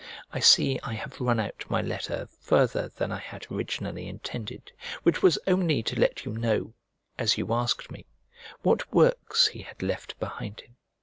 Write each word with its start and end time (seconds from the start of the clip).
I 0.33 0.39
see 0.39 0.79
I 0.81 0.93
have 0.93 1.21
run 1.21 1.39
out 1.39 1.69
my 1.69 1.79
letter 1.79 2.27
farther 2.39 2.89
than 2.95 3.11
I 3.11 3.19
had 3.19 3.45
originally 3.51 4.07
intended, 4.07 4.71
which 5.03 5.21
was 5.21 5.37
only 5.45 5.83
to 5.83 5.99
let 5.99 6.25
you 6.25 6.31
know, 6.31 6.73
as 7.19 7.37
you 7.37 7.53
asked 7.53 7.91
me, 7.91 8.07
what 8.63 8.91
works 8.91 9.49
he 9.49 9.61
had 9.61 9.83
left 9.83 10.19
behind 10.19 10.61
him. 10.61 10.77